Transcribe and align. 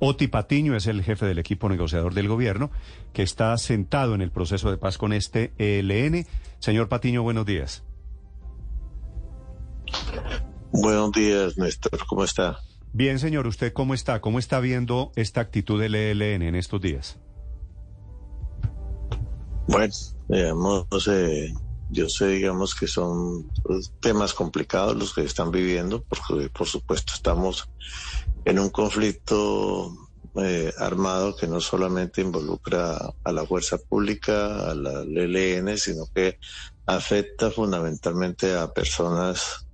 Oti 0.00 0.28
Patiño 0.28 0.76
es 0.76 0.86
el 0.86 1.02
jefe 1.02 1.26
del 1.26 1.38
equipo 1.38 1.68
negociador 1.68 2.14
del 2.14 2.28
gobierno 2.28 2.70
que 3.12 3.22
está 3.22 3.56
sentado 3.58 4.14
en 4.14 4.22
el 4.22 4.30
proceso 4.30 4.70
de 4.70 4.76
paz 4.76 4.98
con 4.98 5.12
este 5.12 5.52
ELN. 5.58 6.26
Señor 6.60 6.88
Patiño, 6.88 7.22
buenos 7.22 7.46
días. 7.46 7.82
Buenos 10.70 11.12
días, 11.12 11.58
Néstor. 11.58 11.98
¿Cómo 12.06 12.24
está? 12.24 12.58
Bien, 12.92 13.18
señor. 13.18 13.46
¿Usted 13.46 13.72
cómo 13.72 13.94
está? 13.94 14.20
¿Cómo 14.20 14.38
está 14.38 14.60
viendo 14.60 15.12
esta 15.16 15.40
actitud 15.40 15.80
del 15.80 15.94
ELN 15.94 16.42
en 16.42 16.54
estos 16.54 16.80
días? 16.80 17.18
Bueno, 19.66 19.92
digamos, 20.28 21.08
eh, 21.08 21.52
yo 21.90 22.08
sé, 22.08 22.28
digamos, 22.28 22.74
que 22.74 22.86
son 22.86 23.50
temas 24.00 24.32
complicados 24.32 24.96
los 24.96 25.14
que 25.14 25.22
están 25.22 25.50
viviendo, 25.50 26.02
porque 26.02 26.48
por 26.48 26.66
supuesto 26.66 27.12
estamos 27.14 27.68
en 28.48 28.58
un 28.58 28.70
conflicto 28.70 29.94
eh, 30.36 30.72
armado 30.78 31.36
que 31.36 31.46
no 31.46 31.60
solamente 31.60 32.22
involucra 32.22 32.96
a 33.22 33.30
la 33.30 33.44
fuerza 33.44 33.76
pública, 33.76 34.70
a 34.70 34.74
la 34.74 35.02
ELN, 35.02 35.76
sino 35.76 36.06
que 36.14 36.38
afecta 36.86 37.50
fundamentalmente 37.50 38.56
a 38.56 38.72
personas 38.72 39.68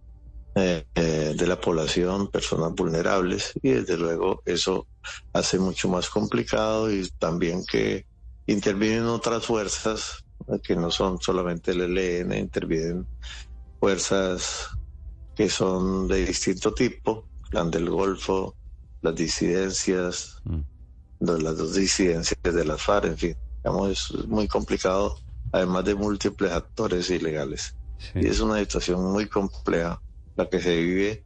eh, 0.56 0.87
eh, 0.92 1.34
de 1.38 1.46
la 1.46 1.60
población, 1.60 2.32
personas 2.32 2.73
vulnerables, 2.74 3.52
y 3.62 3.70
desde 3.70 3.96
luego 3.96 4.42
eso 4.45 4.88
hace 5.32 5.60
mucho 5.60 5.88
más 5.88 6.10
complicado 6.10 6.93
y 6.93 7.09
también 7.16 7.65
que 7.65 8.06
intervienen 8.48 9.06
otras 9.06 9.46
fuerzas 9.46 10.24
que 10.65 10.74
no 10.74 10.91
son 10.91 11.20
solamente 11.20 11.70
el 11.70 11.96
ELN, 11.96 12.37
intervienen 12.37 13.06
fuerzas 13.79 14.66
que 15.32 15.48
son 15.48 16.09
de 16.09 16.27
distinto 16.27 16.74
tipo, 16.74 17.29
plan 17.51 17.70
del 17.70 17.88
Golfo, 17.88 18.56
las 19.04 19.14
disidencias, 19.14 20.40
mm. 20.44 20.60
las 21.20 21.58
dos 21.58 21.74
disidencias 21.74 22.40
de 22.42 22.64
las 22.64 22.80
FARC, 22.80 23.04
en 23.04 23.18
fin, 23.18 23.36
digamos, 23.58 23.90
es 23.90 24.26
muy 24.26 24.48
complicado, 24.48 25.18
además 25.52 25.84
de 25.84 25.95
múltiples 25.95 26.51
actores 26.51 27.10
ilegales. 27.10 27.76
Y 28.14 28.26
es 28.26 28.40
una 28.40 28.59
situación 28.59 29.04
muy 29.12 29.29
compleja 29.29 30.01
la 30.37 30.48
que 30.48 30.60
se 30.60 30.76
vive 30.80 31.24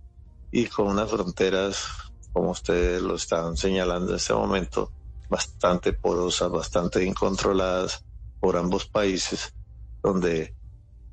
y 0.50 0.66
con 0.66 0.88
unas 0.88 1.08
fronteras, 1.08 1.86
como 2.33 2.50
ustedes 2.50 3.00
lo 3.00 3.14
están 3.14 3.56
señalando 3.56 4.10
en 4.10 4.16
este 4.16 4.34
momento, 4.34 4.92
bastante 5.28 5.92
porosas, 5.92 6.50
bastante 6.50 7.05
incontroladas 7.05 8.05
por 8.41 8.56
ambos 8.56 8.86
países, 8.86 9.55
donde 10.03 10.55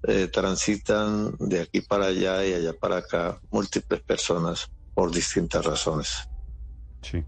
eh, 0.08 0.28
transitan 0.30 1.36
de 1.38 1.62
aquí 1.62 1.82
para 1.82 2.08
allá 2.08 2.44
y 2.44 2.54
allá 2.54 2.74
para 2.74 2.98
acá 2.98 3.40
múltiples 3.52 4.02
personas 4.02 4.68
por 4.96 5.12
distintas 5.12 5.64
razones. 5.64 6.28
Sí. 7.10 7.24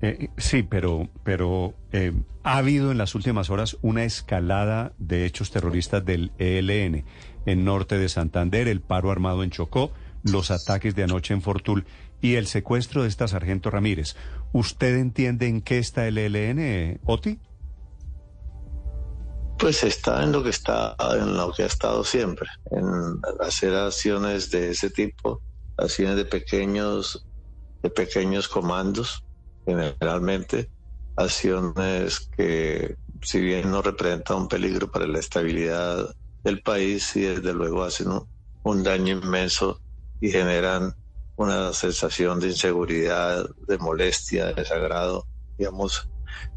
Eh, 0.00 0.28
sí, 0.36 0.62
pero, 0.62 1.08
pero 1.24 1.74
eh, 1.92 2.12
ha 2.44 2.58
habido 2.58 2.92
en 2.92 2.98
las 2.98 3.14
últimas 3.14 3.50
horas 3.50 3.76
una 3.82 4.04
escalada 4.04 4.92
de 4.98 5.26
hechos 5.26 5.50
terroristas 5.50 6.04
del 6.04 6.30
ELN 6.38 7.04
en 7.46 7.64
norte 7.64 7.98
de 7.98 8.08
Santander, 8.08 8.68
el 8.68 8.80
paro 8.80 9.10
armado 9.10 9.42
en 9.42 9.50
Chocó, 9.50 9.90
los 10.22 10.50
ataques 10.50 10.94
de 10.94 11.04
anoche 11.04 11.34
en 11.34 11.42
Fortul 11.42 11.84
y 12.20 12.34
el 12.34 12.46
secuestro 12.46 13.02
de 13.02 13.08
esta 13.08 13.26
sargento 13.26 13.70
Ramírez. 13.70 14.14
¿Usted 14.52 14.96
entiende 14.96 15.48
en 15.48 15.62
qué 15.62 15.78
está 15.78 16.06
el 16.06 16.18
ELN, 16.18 17.00
Oti? 17.04 17.40
Pues 19.58 19.82
está 19.82 20.22
en 20.22 20.30
lo 20.30 20.44
que 20.44 20.50
está, 20.50 20.94
en 21.16 21.36
lo 21.36 21.52
que 21.52 21.64
ha 21.64 21.66
estado 21.66 22.04
siempre, 22.04 22.48
en 22.70 23.20
hacer 23.40 23.74
acciones 23.74 24.52
de 24.52 24.70
ese 24.70 24.90
tipo, 24.90 25.42
acciones 25.76 26.16
de 26.16 26.24
pequeños 26.24 27.27
de 27.82 27.90
pequeños 27.90 28.48
comandos, 28.48 29.24
generalmente, 29.64 30.70
acciones 31.16 32.30
que, 32.36 32.96
si 33.22 33.40
bien 33.40 33.70
no 33.70 33.82
representan 33.82 34.38
un 34.38 34.48
peligro 34.48 34.90
para 34.90 35.06
la 35.06 35.18
estabilidad 35.18 36.14
del 36.44 36.62
país, 36.62 37.14
y 37.16 37.22
desde 37.22 37.52
luego 37.52 37.82
hacen 37.82 38.08
un, 38.62 38.82
daño 38.82 39.18
inmenso 39.18 39.80
y 40.20 40.30
generan 40.30 40.94
una 41.36 41.72
sensación 41.72 42.40
de 42.40 42.48
inseguridad, 42.48 43.48
de 43.66 43.78
molestia, 43.78 44.46
de 44.46 44.54
desagrado, 44.54 45.26
digamos, 45.56 46.08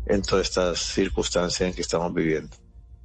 en 0.05 0.21
todas 0.21 0.49
estas 0.49 0.79
circunstancias 0.79 1.69
en 1.69 1.73
que 1.73 1.81
estamos 1.81 2.13
viviendo. 2.13 2.55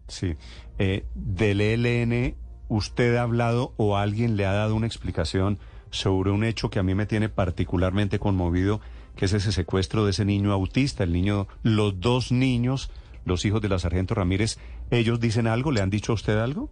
Sí. 0.08 0.36
Eh, 0.78 1.06
del 1.14 1.60
ELN, 1.60 2.36
¿usted 2.68 3.16
ha 3.16 3.22
hablado 3.22 3.74
o 3.76 3.96
alguien 3.96 4.36
le 4.36 4.46
ha 4.46 4.52
dado 4.52 4.74
una 4.74 4.86
explicación 4.86 5.58
sobre 5.90 6.30
un 6.30 6.44
hecho 6.44 6.70
que 6.70 6.78
a 6.78 6.82
mí 6.82 6.94
me 6.94 7.06
tiene 7.06 7.28
particularmente 7.28 8.18
conmovido, 8.18 8.80
que 9.16 9.24
es 9.24 9.32
ese 9.32 9.52
secuestro 9.52 10.04
de 10.04 10.10
ese 10.10 10.24
niño 10.24 10.52
autista, 10.52 11.04
el 11.04 11.12
niño, 11.12 11.48
los 11.62 12.00
dos 12.00 12.32
niños, 12.32 12.90
los 13.24 13.44
hijos 13.44 13.60
de 13.62 13.68
la 13.68 13.78
sargento 13.78 14.14
Ramírez, 14.14 14.58
¿ellos 14.90 15.20
dicen 15.20 15.46
algo? 15.46 15.72
¿Le 15.72 15.80
han 15.80 15.90
dicho 15.90 16.12
a 16.12 16.14
usted 16.14 16.38
algo? 16.38 16.70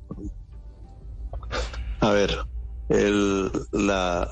A 2.01 2.11
ver, 2.11 2.37
el, 2.89 3.51
la, 3.73 4.29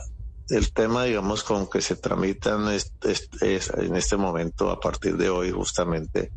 el 0.50 0.72
tema, 0.72 1.04
digamos, 1.04 1.42
con 1.42 1.68
que 1.68 1.80
se 1.80 1.96
tramitan 1.96 2.68
es, 2.68 2.92
en 3.40 3.96
este 3.96 4.16
momento, 4.16 4.70
a 4.70 4.78
partir 4.78 5.16
de 5.16 5.30
hoy, 5.30 5.50
justamente, 5.50 6.30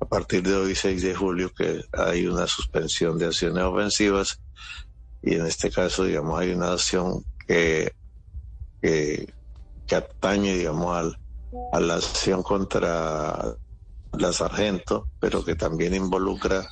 a 0.00 0.04
partir 0.04 0.42
de 0.42 0.54
hoy, 0.54 0.74
6 0.74 1.02
de 1.02 1.14
julio, 1.14 1.52
que 1.54 1.82
hay 1.92 2.26
una 2.26 2.46
suspensión 2.46 3.16
de 3.18 3.26
acciones 3.26 3.64
ofensivas 3.64 4.40
y 5.22 5.34
en 5.34 5.46
este 5.46 5.70
caso, 5.70 6.04
digamos, 6.04 6.38
hay 6.38 6.52
una 6.52 6.72
acción 6.72 7.24
que, 7.46 7.92
que, 8.80 9.94
atañe, 9.94 10.54
digamos, 10.54 10.96
al, 10.96 11.18
a 11.72 11.80
la 11.80 11.94
acción 11.94 12.42
contra 12.42 13.56
la 14.12 14.32
sargento, 14.32 15.08
pero 15.20 15.44
que 15.44 15.54
también 15.54 15.94
involucra 15.94 16.66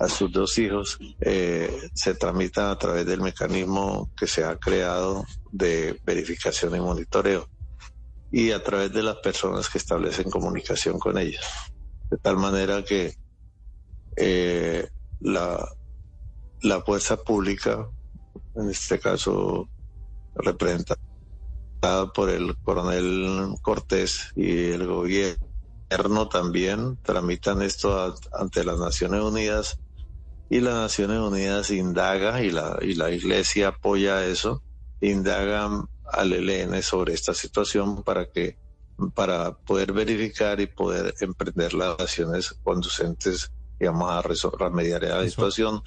a 0.00 0.08
sus 0.08 0.32
dos 0.32 0.58
hijos, 0.58 0.98
eh, 1.20 1.90
se 1.94 2.14
tramita 2.14 2.70
a 2.70 2.78
través 2.78 3.04
del 3.04 3.20
mecanismo 3.20 4.10
que 4.16 4.26
se 4.26 4.44
ha 4.44 4.56
creado 4.56 5.24
de 5.52 6.00
verificación 6.04 6.74
y 6.74 6.80
monitoreo 6.80 7.46
y 8.32 8.52
a 8.52 8.62
través 8.62 8.92
de 8.92 9.02
las 9.02 9.16
personas 9.16 9.68
que 9.68 9.78
establecen 9.78 10.30
comunicación 10.30 10.98
con 10.98 11.18
ellas. 11.18 11.44
De 12.10 12.16
tal 12.16 12.38
manera 12.38 12.82
que 12.82 13.14
eh, 14.16 14.88
la, 15.20 15.68
la 16.62 16.80
fuerza 16.80 17.18
pública, 17.18 17.86
en 18.56 18.70
este 18.70 18.98
caso 18.98 19.68
representada 20.34 21.00
por 22.14 22.30
el 22.30 22.56
coronel 22.58 23.54
Cortés 23.62 24.32
y 24.36 24.70
el 24.70 24.86
gobierno 24.86 26.28
también 26.28 26.98
tramitan 27.02 27.62
esto 27.62 28.14
ante 28.32 28.64
las 28.64 28.78
Naciones 28.78 29.22
Unidas 29.22 29.78
y 30.48 30.60
las 30.60 30.74
Naciones 30.74 31.18
Unidas 31.18 31.70
indaga 31.70 32.42
y 32.42 32.50
la, 32.50 32.78
y 32.82 32.94
la 32.94 33.10
Iglesia 33.10 33.68
apoya 33.68 34.26
eso, 34.26 34.62
indagan 35.00 35.86
al 36.12 36.32
ELN 36.32 36.82
sobre 36.82 37.14
esta 37.14 37.34
situación 37.34 38.02
para 38.02 38.26
que 38.26 38.58
para 39.14 39.52
poder 39.52 39.92
verificar 39.92 40.60
y 40.60 40.66
poder 40.66 41.14
emprender 41.20 41.72
las 41.72 41.98
acciones 41.98 42.54
conducentes 42.62 43.50
digamos, 43.78 44.10
a 44.10 44.22
remediar 44.58 45.02
la 45.02 45.26
situación 45.26 45.82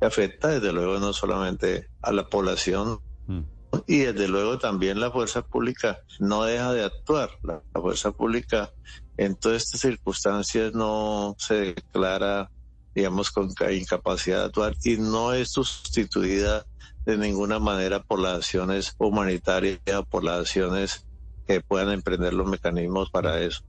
que 0.00 0.06
afecta 0.06 0.48
desde 0.48 0.72
luego 0.72 0.98
no 0.98 1.12
solamente 1.12 1.88
a 2.00 2.10
la 2.10 2.26
población, 2.26 3.00
mm. 3.26 3.40
Y 3.86 3.98
desde 3.98 4.28
luego 4.28 4.58
también 4.58 5.00
la 5.00 5.10
fuerza 5.10 5.42
pública 5.42 6.00
no 6.18 6.44
deja 6.44 6.72
de 6.72 6.84
actuar. 6.84 7.30
La, 7.42 7.62
fuerza 7.72 8.12
pública 8.12 8.70
en 9.16 9.36
todas 9.36 9.62
estas 9.62 9.80
circunstancias 9.80 10.72
no 10.74 11.34
se 11.38 11.74
declara, 11.74 12.50
digamos, 12.94 13.30
con 13.30 13.50
incapacidad 13.72 14.40
de 14.40 14.44
actuar 14.46 14.74
y 14.84 14.96
no 14.96 15.32
es 15.32 15.50
sustituida 15.50 16.66
de 17.04 17.16
ninguna 17.16 17.58
manera 17.58 18.02
por 18.02 18.18
las 18.18 18.36
acciones 18.36 18.94
humanitarias, 18.98 19.78
por 20.08 20.24
las 20.24 20.40
acciones 20.40 21.06
que 21.46 21.60
puedan 21.60 21.90
emprender 21.90 22.32
los 22.32 22.46
mecanismos 22.46 23.10
para 23.10 23.40
eso. 23.40 23.62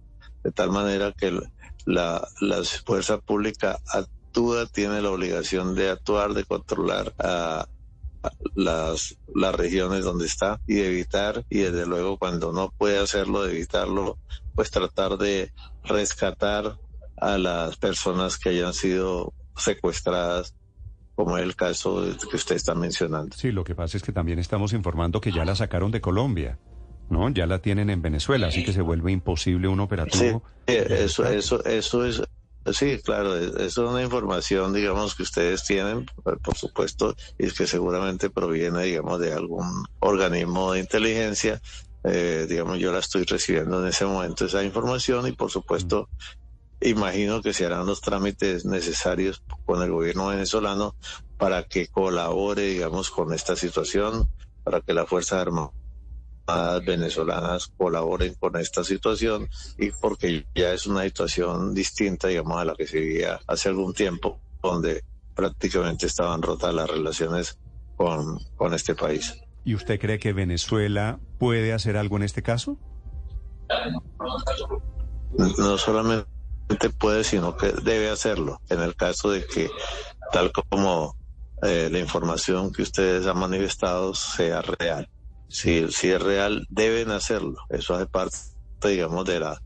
De 0.44 0.52
tal 0.52 0.72
manera 0.72 1.12
que 1.12 1.40
la, 1.86 2.28
la 2.40 2.64
fuerza 2.86 3.18
pública 3.20 3.80
actúa, 3.88 4.66
tiene 4.68 5.02
la 5.02 5.12
obligación 5.12 5.76
de 5.76 5.90
actuar, 5.90 6.34
de 6.34 6.44
controlar 6.44 7.14
a 7.20 7.68
las, 8.56 9.18
las 9.34 9.56
regiones 9.56 10.04
donde 10.04 10.26
está 10.26 10.62
y 10.68 10.80
evitar, 10.80 11.46
y 11.50 11.60
desde 11.60 11.86
luego 11.86 12.18
cuando 12.18 12.52
no 12.52 12.72
puede 12.78 13.00
hacerlo, 13.00 13.44
de 13.44 13.54
evitarlo, 13.54 14.18
pues 14.54 14.72
tratar 14.72 15.18
de 15.18 15.52
rescatar 15.84 16.78
a 17.18 17.38
las 17.38 17.78
personas 17.78 18.38
que 18.38 18.50
hayan 18.50 18.74
sido 18.74 19.34
secuestradas 19.56 20.54
como 21.16 21.38
es 21.38 21.44
el 21.44 21.56
caso 21.56 22.04
que 22.30 22.36
usted 22.36 22.56
está 22.56 22.76
mencionando. 22.76 23.36
Sí, 23.36 23.52
lo 23.52 23.64
que 23.64 23.74
pasa 23.74 23.98
es 23.98 24.04
que 24.04 24.12
también 24.12 24.38
estamos 24.38 24.74
informando 24.74 25.22
que 25.22 25.32
ya 25.32 25.46
la 25.46 25.56
sacaron 25.56 25.92
de 25.92 26.02
Colombia, 26.02 26.60
¿no? 27.10 27.30
Ya 27.30 27.48
la 27.48 27.60
tienen 27.60 27.90
en 27.90 28.02
Venezuela, 28.02 28.48
así 28.48 28.66
que 28.66 28.74
se 28.74 28.82
vuelve 28.82 29.12
imposible 29.14 29.70
un 29.70 29.80
operativo. 29.80 30.44
Sí, 30.68 30.76
eso, 30.76 31.26
eso, 31.26 31.64
eso 31.64 32.06
es, 32.06 32.22
Sí, 32.74 33.00
claro, 33.04 33.38
es 33.38 33.78
una 33.78 34.02
información, 34.02 34.74
digamos, 34.74 35.14
que 35.14 35.22
ustedes 35.22 35.64
tienen, 35.64 36.08
por 36.42 36.56
supuesto, 36.56 37.16
y 37.38 37.52
que 37.52 37.68
seguramente 37.68 38.32
proviene, 38.32 38.84
digamos, 38.86 39.20
de 39.20 39.34
algún 39.34 39.86
organismo 40.00 40.74
de 40.74 40.80
inteligencia, 40.80 41.62
eh, 42.04 42.48
digamos, 42.50 42.80
yo 42.80 42.92
la 42.92 43.00
estoy 43.00 43.24
recibiendo 43.24 43.82
en 43.82 43.90
ese 43.90 44.06
momento 44.06 44.46
esa 44.46 44.64
información 44.64 45.28
y 45.28 45.32
por 45.32 45.52
supuesto 45.52 46.10
imagino 46.80 47.42
que 47.42 47.54
se 47.54 47.66
harán 47.66 47.86
los 47.88 48.02
trámites 48.02 48.66
necesarios 48.66 49.44
con 49.66 49.82
el 49.82 49.92
gobierno 49.92 50.28
venezolano 50.28 50.96
para 51.38 51.64
que 51.64 51.88
colabore, 51.88 52.64
digamos, 52.64 53.12
con 53.12 53.34
esta 53.34 53.56
situación, 53.56 54.30
para 54.64 54.82
que 54.82 54.94
las 54.94 55.08
Fuerzas 55.08 55.42
Armadas 55.42 55.85
venezolanas 56.86 57.68
colaboren 57.78 58.36
con 58.36 58.56
esta 58.58 58.84
situación 58.84 59.50
y 59.78 59.92
porque 59.92 60.46
ya 60.54 60.74
es 60.74 60.86
una 60.86 61.04
situación 61.04 61.74
distinta, 61.74 62.28
digamos, 62.28 62.58
a 62.58 62.66
la 62.66 62.76
que 62.76 62.88
se 62.88 63.00
vivía 63.00 63.40
hace 63.48 63.70
algún 63.70 63.94
tiempo, 63.94 64.40
donde 64.62 65.04
prácticamente 65.34 66.06
estaban 66.06 66.42
rotas 66.42 66.74
las 66.74 66.90
relaciones 66.90 67.58
con, 67.98 68.40
con 68.56 68.74
este 68.74 68.96
país. 68.96 69.34
¿Y 69.64 69.74
usted 69.74 70.00
cree 70.00 70.20
que 70.20 70.34
Venezuela 70.34 71.20
puede 71.40 71.74
hacer 71.74 71.98
algo 71.98 72.18
en 72.18 72.24
este 72.24 72.44
caso? 72.44 72.78
No 75.58 75.78
solamente 75.78 76.28
puede, 77.00 77.24
sino 77.24 77.58
que 77.58 77.72
debe 77.72 78.10
hacerlo, 78.10 78.62
en 78.70 78.82
el 78.82 78.96
caso 78.96 79.32
de 79.32 79.46
que, 79.46 79.70
tal 80.32 80.52
como 80.52 81.16
eh, 81.64 81.90
la 81.92 82.00
información 82.00 82.72
que 82.72 82.84
ustedes 82.84 83.26
han 83.26 83.40
manifestado 83.40 84.14
sea 84.14 84.62
real. 84.62 85.10
Si, 85.48 85.92
si 85.92 86.10
es 86.10 86.22
real, 86.22 86.66
deben 86.70 87.12
hacerlo. 87.12 87.58
Eso 87.70 87.96
hace 87.96 88.08
parte, 88.08 88.38
digamos, 88.84 89.26
de, 89.26 89.40
la, 89.40 89.62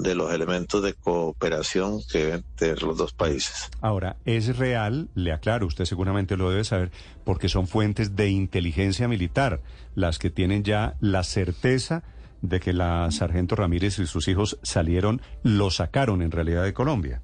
de 0.00 0.14
los 0.14 0.32
elementos 0.32 0.82
de 0.82 0.94
cooperación 0.94 2.00
que 2.10 2.18
deben 2.18 2.44
tener 2.56 2.82
los 2.82 2.96
dos 2.96 3.12
países. 3.12 3.70
Ahora, 3.80 4.16
es 4.24 4.56
real, 4.56 5.08
le 5.14 5.32
aclaro, 5.32 5.66
usted 5.66 5.84
seguramente 5.84 6.36
lo 6.36 6.50
debe 6.50 6.64
saber, 6.64 6.90
porque 7.24 7.48
son 7.48 7.66
fuentes 7.66 8.16
de 8.16 8.28
inteligencia 8.28 9.08
militar 9.08 9.60
las 9.94 10.18
que 10.18 10.30
tienen 10.30 10.64
ya 10.64 10.96
la 11.00 11.24
certeza 11.24 12.02
de 12.42 12.60
que 12.60 12.72
la 12.72 13.10
sargento 13.10 13.56
Ramírez 13.56 13.98
y 13.98 14.06
sus 14.06 14.28
hijos 14.28 14.58
salieron, 14.62 15.22
lo 15.42 15.70
sacaron 15.70 16.22
en 16.22 16.30
realidad 16.30 16.64
de 16.64 16.74
Colombia. 16.74 17.22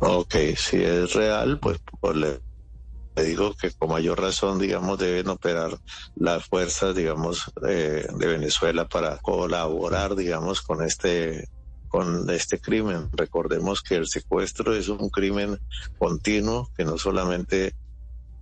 Ok, 0.00 0.34
si 0.56 0.82
es 0.82 1.14
real, 1.14 1.58
pues, 1.58 1.80
pues 2.00 2.16
le, 2.16 2.40
digo 3.24 3.54
que 3.54 3.70
con 3.70 3.90
mayor 3.90 4.20
razón, 4.20 4.58
digamos, 4.58 4.98
deben 4.98 5.28
operar 5.28 5.78
las 6.16 6.44
fuerzas, 6.46 6.94
digamos, 6.94 7.50
de 7.62 8.06
Venezuela 8.18 8.88
para 8.88 9.18
colaborar, 9.18 10.16
digamos, 10.16 10.62
con 10.62 10.82
este 10.82 11.48
con 11.88 12.28
este 12.30 12.60
crimen. 12.60 13.08
Recordemos 13.12 13.82
que 13.82 13.94
el 13.94 14.06
secuestro 14.06 14.74
es 14.74 14.88
un 14.88 15.08
crimen 15.08 15.58
continuo 15.98 16.70
que 16.76 16.84
no 16.84 16.98
solamente 16.98 17.74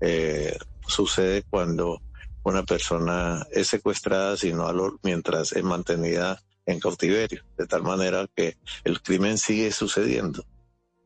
eh, 0.01 0.57
sucede 0.87 1.45
cuando 1.49 2.03
una 2.43 2.63
persona 2.63 3.47
es 3.53 3.69
secuestrada, 3.69 4.37
sino 4.37 4.99
mientras 5.03 5.53
es 5.53 5.65
mantenida 5.65 6.43
en 6.67 6.81
cautiverio, 6.81 7.43
de 7.57 7.67
tal 7.67 7.83
manera 7.83 8.27
que 8.35 8.57
el 8.85 9.01
crimen 9.01 9.39
sigue 9.39 9.71
sucediendo. 9.73 10.45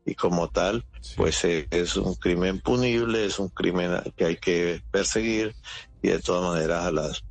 Y 0.09 0.15
como 0.15 0.47
tal, 0.47 0.85
pues 1.15 1.45
eh, 1.45 1.67
es 1.69 1.95
un 1.95 2.15
crimen 2.15 2.59
punible, 2.59 3.25
es 3.25 3.37
un 3.37 3.49
crimen 3.49 3.91
que 4.17 4.25
hay 4.25 4.37
que 4.37 4.81
perseguir 4.89 5.53
y 6.01 6.07
de 6.07 6.17
todas 6.17 6.51
maneras 6.51 6.85
a 6.85 6.91
las 6.91 7.23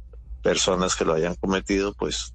personas 0.44 0.94
que 0.94 1.04
lo 1.04 1.14
hayan 1.14 1.34
cometido, 1.34 1.92
pues 1.94 2.34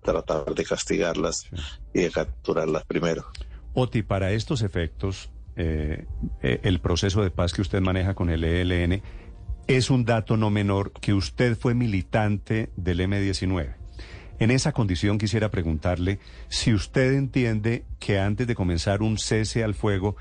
tratar 0.00 0.54
de 0.54 0.64
castigarlas 0.64 1.48
y 1.92 2.02
de 2.02 2.10
capturarlas 2.12 2.84
primero. 2.84 3.26
Oti, 3.74 4.02
para 4.02 4.30
estos 4.30 4.62
efectos, 4.62 5.30
eh, 5.56 6.06
eh, 6.40 6.60
el 6.62 6.80
proceso 6.80 7.22
de 7.22 7.32
paz 7.32 7.52
que 7.52 7.62
usted 7.62 7.80
maneja 7.80 8.14
con 8.14 8.30
el 8.30 8.44
ELN 8.44 9.02
es 9.66 9.90
un 9.90 10.04
dato 10.04 10.36
no 10.36 10.50
menor 10.50 10.92
que 10.92 11.14
usted 11.14 11.58
fue 11.58 11.74
militante 11.74 12.70
del 12.76 13.00
M19. 13.00 13.79
En 14.40 14.50
esa 14.50 14.72
condición 14.72 15.18
quisiera 15.18 15.50
preguntarle 15.50 16.18
si 16.48 16.72
usted 16.72 17.12
entiende 17.12 17.84
que 17.98 18.18
antes 18.18 18.46
de 18.46 18.54
comenzar 18.54 19.02
un 19.02 19.18
cese 19.18 19.62
al 19.62 19.74
fuego, 19.74 20.16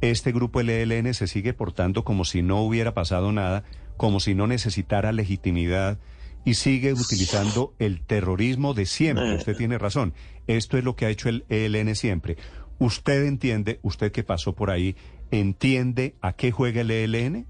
este 0.00 0.30
grupo 0.30 0.62
LLN 0.62 1.12
se 1.12 1.26
sigue 1.26 1.54
portando 1.54 2.04
como 2.04 2.24
si 2.24 2.40
no 2.40 2.62
hubiera 2.62 2.94
pasado 2.94 3.32
nada, 3.32 3.64
como 3.96 4.20
si 4.20 4.36
no 4.36 4.46
necesitara 4.46 5.10
legitimidad 5.10 5.98
y 6.44 6.54
sigue 6.54 6.92
utilizando 6.92 7.74
el 7.80 8.00
terrorismo 8.00 8.74
de 8.74 8.86
siempre. 8.86 9.34
Usted 9.34 9.56
tiene 9.56 9.76
razón. 9.76 10.14
Esto 10.46 10.78
es 10.78 10.84
lo 10.84 10.94
que 10.94 11.06
ha 11.06 11.10
hecho 11.10 11.28
el 11.28 11.44
ELN 11.48 11.96
siempre. 11.96 12.36
¿Usted 12.78 13.24
entiende, 13.24 13.80
usted 13.82 14.12
que 14.12 14.22
pasó 14.22 14.54
por 14.54 14.70
ahí, 14.70 14.94
entiende 15.32 16.14
a 16.20 16.32
qué 16.32 16.52
juega 16.52 16.82
el 16.82 16.92
ELN? 16.92 17.46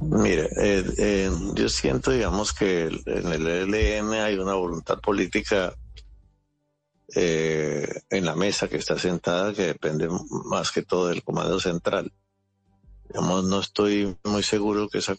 Mire, 0.00 0.48
eh, 0.56 0.84
eh, 0.98 1.30
yo 1.54 1.68
siento, 1.68 2.10
digamos, 2.10 2.52
que 2.52 2.84
en 2.84 3.32
el 3.32 3.46
ELN 3.46 4.12
hay 4.14 4.38
una 4.38 4.54
voluntad 4.54 5.00
política 5.00 5.74
eh, 7.14 7.88
en 8.10 8.24
la 8.24 8.34
mesa 8.34 8.68
que 8.68 8.76
está 8.76 8.98
sentada 8.98 9.52
que 9.52 9.62
depende 9.62 10.08
más 10.46 10.72
que 10.72 10.82
todo 10.82 11.08
del 11.08 11.22
Comando 11.22 11.60
Central. 11.60 12.12
Digamos, 13.08 13.44
no 13.44 13.60
estoy 13.60 14.16
muy 14.24 14.42
seguro 14.42 14.88
que 14.88 14.98
esa, 14.98 15.16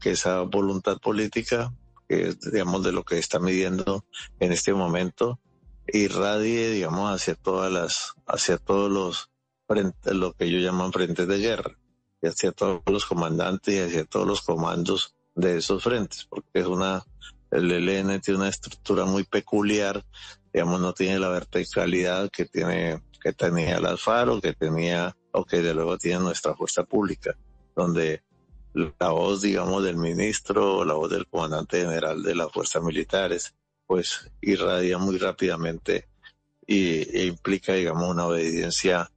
que 0.00 0.12
esa 0.12 0.42
voluntad 0.42 0.98
política, 0.98 1.72
que 2.08 2.28
es, 2.28 2.40
digamos, 2.40 2.84
de 2.84 2.92
lo 2.92 3.04
que 3.04 3.18
está 3.18 3.40
midiendo 3.40 4.04
en 4.38 4.52
este 4.52 4.72
momento, 4.72 5.40
irradie, 5.88 6.70
digamos, 6.70 7.12
hacia 7.12 7.34
todas 7.34 7.72
las, 7.72 8.14
hacia 8.26 8.58
todos 8.58 8.90
los 8.90 9.30
frentes, 9.66 10.14
lo 10.14 10.32
que 10.34 10.50
yo 10.50 10.58
llaman 10.60 10.92
frentes 10.92 11.26
de 11.26 11.38
guerra 11.38 11.76
y 12.24 12.26
hacia 12.26 12.52
todos 12.52 12.80
los 12.86 13.04
comandantes 13.04 13.74
y 13.74 13.80
hacia 13.80 14.04
todos 14.04 14.26
los 14.26 14.40
comandos 14.40 15.14
de 15.34 15.58
esos 15.58 15.82
frentes, 15.82 16.24
porque 16.24 16.48
es 16.54 16.66
una, 16.66 17.04
el 17.50 17.70
ELN 17.70 18.20
tiene 18.20 18.40
una 18.40 18.48
estructura 18.48 19.04
muy 19.04 19.24
peculiar, 19.24 20.02
digamos, 20.52 20.80
no 20.80 20.94
tiene 20.94 21.18
la 21.18 21.28
verticalidad 21.28 22.30
que 22.30 22.46
tiene, 22.46 23.02
que 23.20 23.34
tenía 23.34 23.76
el 23.76 23.84
Alfaro, 23.84 24.40
que 24.40 24.54
tenía, 24.54 25.14
o 25.32 25.44
que 25.44 25.60
de 25.60 25.74
luego 25.74 25.98
tiene 25.98 26.20
nuestra 26.20 26.54
fuerza 26.54 26.84
pública, 26.84 27.36
donde 27.76 28.22
la 28.72 29.10
voz, 29.10 29.42
digamos, 29.42 29.84
del 29.84 29.98
ministro 29.98 30.78
o 30.78 30.84
la 30.84 30.94
voz 30.94 31.10
del 31.10 31.26
comandante 31.26 31.82
general 31.82 32.22
de 32.22 32.34
las 32.34 32.50
fuerzas 32.50 32.82
militares, 32.82 33.54
pues 33.86 34.30
irradia 34.40 34.96
muy 34.96 35.18
rápidamente 35.18 36.08
y, 36.66 37.02
e 37.18 37.26
implica, 37.26 37.74
digamos, 37.74 38.08
una 38.08 38.26
obediencia 38.26 39.10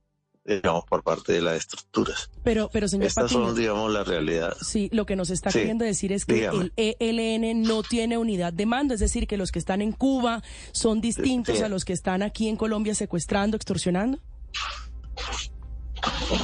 digamos, 0.47 0.85
por 0.85 1.03
parte 1.03 1.33
de 1.33 1.41
las 1.41 1.57
estructuras. 1.57 2.31
Pero, 2.44 2.69
pero 2.71 2.88
señor 2.88 3.07
Estas 3.07 3.31
son, 3.31 3.53
digamos, 3.55 3.91
la 3.91 4.03
realidad. 4.03 4.55
Sí, 4.61 4.89
lo 4.94 5.05
que 5.05 5.15
nos 5.15 5.29
está 5.29 5.51
queriendo 5.51 5.83
decir 5.83 6.13
es 6.13 6.25
que 6.25 6.45
el 6.45 6.71
ELN 6.77 7.61
no 7.63 7.83
tiene 7.83 8.17
unidad 8.17 8.53
de 8.53 8.65
mando, 8.65 8.94
es 8.94 9.01
decir, 9.01 9.27
que 9.27 9.38
los 9.38 9.51
que 9.51 9.59
están 9.59 9.81
en 9.81 9.91
Cuba 9.91 10.41
son 10.71 11.01
distintos 11.01 11.61
a 11.61 11.67
los 11.67 11.83
que 11.83 11.93
están 11.93 12.24
aquí 12.24 12.48
en 12.48 12.55
Colombia 12.55 12.95
secuestrando, 12.95 13.57
extorsionando. 13.57 14.19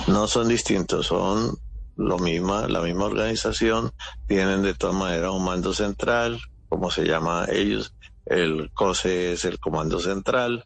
No 0.07 0.27
son 0.27 0.49
distintos, 0.49 1.07
son 1.07 1.57
lo 1.95 2.17
misma, 2.19 2.67
la 2.67 2.81
misma 2.81 3.05
organización, 3.05 3.91
tienen 4.27 4.63
de 4.63 4.73
todas 4.73 4.95
maneras 4.95 5.31
un 5.31 5.45
mando 5.45 5.73
central, 5.73 6.41
como 6.67 6.91
se 6.91 7.05
llama 7.05 7.45
ellos, 7.49 7.95
el 8.25 8.71
COSE 8.73 9.33
es 9.33 9.45
el 9.45 9.59
comando 9.59 9.99
central 9.99 10.65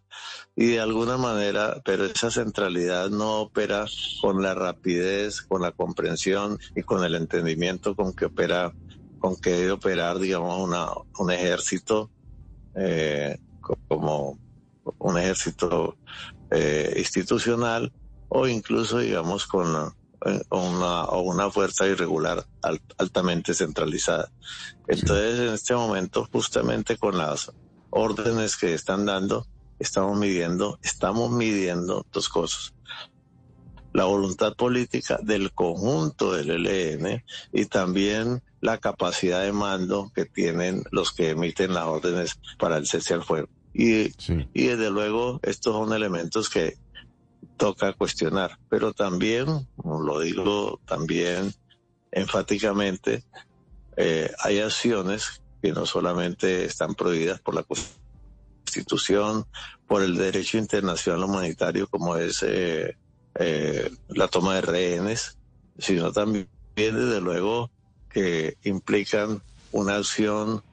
y 0.59 0.71
de 0.71 0.79
alguna 0.79 1.17
manera, 1.17 1.79
pero 1.85 2.05
esa 2.05 2.31
centralidad 2.31 3.11
no 3.11 3.41
opera 3.41 3.85
con 4.19 4.41
la 4.41 4.55
rapidez, 4.55 5.43
con 5.43 5.61
la 5.61 5.71
comprensión 5.71 6.57
y 6.75 6.81
con 6.81 7.03
el 7.03 7.13
entendimiento 7.13 7.95
con 7.95 8.11
que 8.11 8.25
opera, 8.25 8.73
con 9.19 9.35
que 9.35 9.51
debe 9.51 9.71
operar, 9.73 10.17
digamos, 10.17 10.59
una, 10.59 10.87
un 11.19 11.31
ejército 11.31 12.09
eh, 12.73 13.37
como 13.87 14.39
un 14.97 15.17
ejército 15.19 15.95
eh, 16.49 16.91
institucional 16.97 17.93
o 18.27 18.47
incluso, 18.47 18.97
digamos, 18.97 19.45
con 19.45 19.93
eh, 20.25 20.41
una, 20.49 21.03
o 21.03 21.21
una 21.21 21.51
fuerza 21.51 21.85
irregular 21.85 22.43
altamente 22.97 23.53
centralizada. 23.53 24.31
Entonces, 24.87 25.39
en 25.39 25.53
este 25.53 25.75
momento, 25.75 26.27
justamente 26.31 26.97
con 26.97 27.15
las 27.15 27.51
órdenes 27.91 28.57
que 28.57 28.73
están 28.73 29.05
dando, 29.05 29.45
estamos 29.79 30.17
midiendo, 30.17 30.79
estamos 30.81 31.31
midiendo 31.31 32.05
dos 32.11 32.29
cosas. 32.29 32.73
La 33.93 34.05
voluntad 34.05 34.55
política 34.55 35.19
del 35.23 35.51
conjunto 35.53 36.33
del 36.33 36.67
ELN 36.67 37.23
y 37.51 37.65
también 37.65 38.43
la 38.61 38.77
capacidad 38.77 39.41
de 39.41 39.53
mando 39.53 40.11
que 40.13 40.25
tienen 40.25 40.83
los 40.91 41.11
que 41.11 41.31
emiten 41.31 41.73
las 41.73 41.85
órdenes 41.85 42.39
para 42.59 42.77
el 42.77 42.85
cese 42.87 43.13
al 43.13 43.23
fuego. 43.23 43.49
Y, 43.73 44.11
y 44.53 44.67
desde 44.67 44.89
luego 44.89 45.39
estos 45.43 45.73
son 45.73 45.93
elementos 45.93 46.49
que 46.49 46.77
toca 47.57 47.93
cuestionar, 47.93 48.59
pero 48.69 48.93
también, 48.93 49.67
lo 49.83 50.19
digo 50.19 50.79
también 50.85 51.53
enfáticamente, 52.11 53.23
eh, 53.95 54.31
hay 54.39 54.59
acciones 54.59 55.41
que 55.61 55.71
no 55.71 55.85
solamente 55.85 56.65
están 56.65 56.95
prohibidas 56.95 57.39
por 57.41 57.55
la 57.55 57.63
Constitución, 57.63 58.06
por 59.87 60.03
el 60.03 60.17
derecho 60.17 60.57
internacional 60.57 61.23
humanitario, 61.23 61.87
como 61.87 62.17
es 62.17 62.43
eh, 62.43 62.97
eh, 63.39 63.89
la 64.09 64.27
toma 64.27 64.55
de 64.55 64.61
rehenes, 64.61 65.37
sino 65.77 66.11
también, 66.11 66.47
desde 66.75 67.21
luego, 67.21 67.71
que 68.09 68.57
implican 68.63 69.41
una 69.71 69.95
acción, 69.95 70.63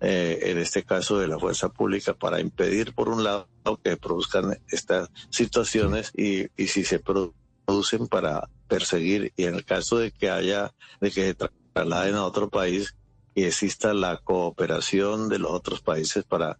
eh, 0.00 0.40
en 0.42 0.58
este 0.58 0.82
caso 0.84 1.18
de 1.18 1.28
la 1.28 1.38
fuerza 1.38 1.68
pública, 1.68 2.14
para 2.14 2.40
impedir, 2.40 2.94
por 2.94 3.08
un 3.08 3.24
lado, 3.24 3.48
que 3.84 3.96
produzcan 3.96 4.58
estas 4.68 5.08
situaciones 5.30 6.10
y, 6.16 6.46
y 6.56 6.68
si 6.68 6.84
se 6.84 6.98
producen 6.98 8.08
para 8.08 8.48
perseguir 8.66 9.32
y 9.36 9.44
en 9.44 9.54
el 9.54 9.64
caso 9.64 9.98
de 9.98 10.10
que 10.10 10.30
haya, 10.30 10.72
de 11.00 11.10
que 11.10 11.26
se 11.26 11.36
trasladen 11.72 12.16
a 12.16 12.24
otro 12.24 12.48
país, 12.48 12.96
que 13.34 13.46
exista 13.46 13.94
la 13.94 14.18
cooperación 14.18 15.28
de 15.28 15.38
los 15.38 15.52
otros 15.52 15.80
países 15.80 16.24
para 16.24 16.58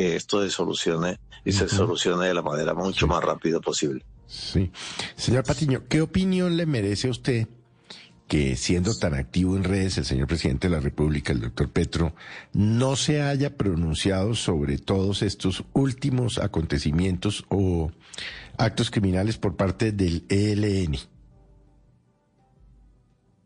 que 0.00 0.16
esto 0.16 0.42
se 0.42 0.48
solucione 0.48 1.20
y 1.44 1.52
se 1.52 1.68
solucione 1.68 2.26
de 2.26 2.34
la 2.34 2.40
manera 2.40 2.72
mucho 2.72 3.06
más 3.06 3.22
rápida 3.22 3.60
posible. 3.60 4.02
Sí. 4.26 4.70
Señor 5.14 5.44
Patiño, 5.44 5.82
¿qué 5.88 6.00
opinión 6.00 6.56
le 6.56 6.64
merece 6.64 7.08
a 7.08 7.10
usted 7.10 7.48
que 8.26 8.56
siendo 8.56 8.94
tan 8.96 9.12
activo 9.12 9.56
en 9.56 9.64
redes 9.64 9.98
el 9.98 10.06
señor 10.06 10.26
presidente 10.26 10.68
de 10.68 10.76
la 10.76 10.80
República, 10.80 11.32
el 11.32 11.40
doctor 11.40 11.68
Petro, 11.68 12.14
no 12.54 12.96
se 12.96 13.20
haya 13.20 13.56
pronunciado 13.56 14.34
sobre 14.34 14.78
todos 14.78 15.22
estos 15.22 15.64
últimos 15.74 16.38
acontecimientos 16.38 17.44
o 17.50 17.90
actos 18.56 18.90
criminales 18.90 19.36
por 19.36 19.56
parte 19.56 19.92
del 19.92 20.24
ELN? 20.30 20.96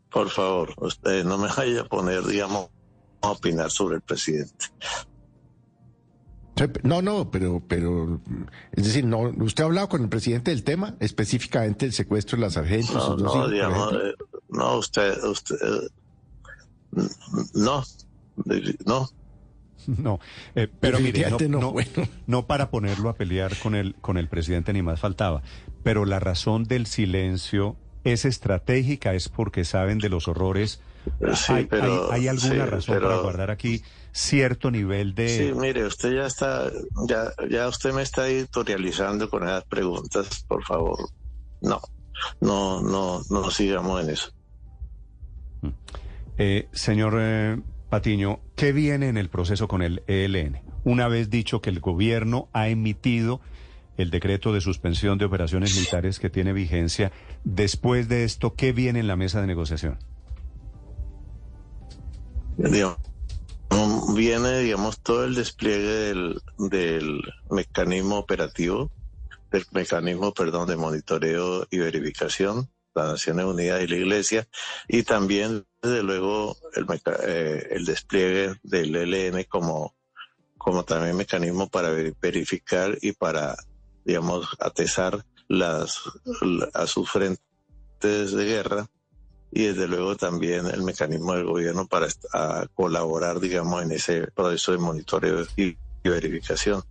Por 0.09 0.29
favor, 0.29 0.73
usted 0.77 1.25
no 1.25 1.37
me 1.37 1.49
vaya 1.49 1.81
a 1.81 1.85
poner, 1.85 2.23
digamos, 2.23 2.69
a 3.21 3.31
opinar 3.31 3.71
sobre 3.71 3.97
el 3.97 4.01
presidente. 4.01 4.67
No, 6.83 7.01
no, 7.01 7.31
pero, 7.31 7.61
pero, 7.67 8.21
es 8.71 8.85
decir, 8.85 9.05
no, 9.05 9.19
¿usted 9.19 9.63
ha 9.63 9.65
hablado 9.65 9.89
con 9.89 10.03
el 10.03 10.09
presidente 10.09 10.51
del 10.51 10.63
tema, 10.63 10.95
específicamente 10.99 11.85
el 11.85 11.91
secuestro 11.91 12.37
de 12.37 12.43
las 12.43 12.53
sargentos? 12.53 13.19
No, 13.19 13.35
no, 13.35 13.49
digamos, 13.49 13.93
eh, 13.93 14.13
no, 14.49 14.77
usted, 14.77 15.21
usted, 15.23 15.57
no, 17.53 17.83
no. 18.85 19.09
No, 19.87 20.19
eh, 20.55 20.67
pero 20.79 20.99
mire, 20.99 21.29
no, 21.47 21.75
no, 22.25 22.47
para 22.47 22.71
ponerlo 22.71 23.07
a 23.07 23.13
pelear 23.13 23.55
con 23.59 23.75
el, 23.75 23.93
con 23.93 24.17
el 24.17 24.27
presidente 24.27 24.73
ni 24.73 24.81
más 24.81 24.99
faltaba, 24.99 25.43
pero 25.83 26.05
la 26.05 26.19
razón 26.19 26.63
del 26.63 26.87
silencio 26.87 27.75
es 28.03 28.25
estratégica, 28.25 29.13
es 29.13 29.29
porque 29.29 29.63
saben 29.63 29.99
de 29.99 30.09
los 30.09 30.27
horrores. 30.27 30.81
hay, 31.49 31.67
hay, 32.11 32.27
alguna 32.27 32.65
razón 32.65 32.99
para 32.99 33.17
guardar 33.17 33.51
aquí 33.51 33.83
cierto 34.15 34.71
nivel 34.71 35.13
de... 35.13 35.27
Sí, 35.27 35.51
mire, 35.53 35.85
usted 35.85 36.15
ya 36.15 36.25
está, 36.25 36.71
ya, 37.05 37.33
ya 37.49 37.67
usted 37.67 37.93
me 37.93 38.01
está 38.01 38.27
editorializando 38.27 39.29
con 39.29 39.43
esas 39.43 39.65
preguntas, 39.65 40.45
por 40.47 40.63
favor. 40.63 40.97
No, 41.61 41.81
no, 42.39 42.81
no, 42.81 43.21
no 43.29 43.51
sigamos 43.51 44.03
en 44.03 44.09
eso. 44.11 44.31
Mm. 45.61 45.69
Eh, 46.37 46.69
señor 46.71 47.15
eh, 47.19 47.61
Patiño, 47.89 48.39
¿qué 48.55 48.71
viene 48.71 49.09
en 49.09 49.17
el 49.17 49.29
proceso 49.29 49.67
con 49.67 49.81
el 49.81 50.01
ELN? 50.07 50.61
Una 50.85 51.09
vez 51.09 51.29
dicho 51.29 51.61
que 51.61 51.69
el 51.69 51.81
gobierno 51.81 52.47
ha 52.53 52.69
emitido 52.69 53.41
el 53.97 54.11
decreto 54.11 54.53
de 54.53 54.61
suspensión 54.61 55.17
de 55.17 55.25
operaciones 55.25 55.75
militares 55.75 56.19
que 56.19 56.29
tiene 56.29 56.53
vigencia, 56.53 57.11
después 57.43 58.07
de 58.07 58.23
esto, 58.23 58.53
¿qué 58.55 58.71
viene 58.71 58.99
en 58.99 59.07
la 59.07 59.15
mesa 59.17 59.41
de 59.41 59.47
negociación? 59.47 59.97
Viene, 64.13 64.59
digamos, 64.59 64.99
todo 65.01 65.25
el 65.25 65.35
despliegue 65.35 66.13
del, 66.57 67.21
mecanismo 67.49 68.17
operativo, 68.17 68.91
del 69.51 69.65
mecanismo, 69.71 70.33
perdón, 70.33 70.67
de 70.67 70.75
monitoreo 70.75 71.67
y 71.69 71.79
verificación, 71.79 72.69
las 72.93 73.07
Naciones 73.07 73.45
Unidas 73.45 73.83
y 73.83 73.87
la 73.87 73.95
Iglesia, 73.95 74.47
y 74.87 75.03
también, 75.03 75.65
desde 75.81 76.03
luego, 76.03 76.57
el, 76.75 76.85
eh, 77.27 77.67
el 77.71 77.85
despliegue 77.85 78.55
del 78.63 78.95
ELN 78.95 79.43
como, 79.45 79.95
como 80.57 80.83
también 80.83 81.17
mecanismo 81.17 81.69
para 81.69 81.89
verificar 82.21 82.97
y 83.01 83.11
para, 83.11 83.55
digamos, 84.05 84.47
atesar 84.59 85.25
las, 85.47 85.99
a 86.73 86.87
sus 86.87 87.09
frentes 87.09 87.39
de 88.01 88.45
guerra 88.45 88.89
y 89.51 89.67
desde 89.67 89.87
luego 89.87 90.15
también 90.15 90.67
el 90.67 90.83
mecanismo 90.83 91.33
del 91.33 91.45
gobierno 91.45 91.87
para 91.87 92.07
colaborar, 92.73 93.39
digamos, 93.39 93.83
en 93.83 93.91
ese 93.91 94.27
proceso 94.27 94.71
de 94.71 94.77
monitoreo 94.79 95.45
y, 95.55 95.77
verificación. 96.03 96.83